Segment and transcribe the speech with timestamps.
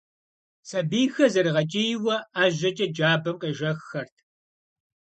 [0.69, 4.15] Сэбийхэр зэрыгъэкӏийуэ ӏэжьэкӏэ джабэм къежэххэрт.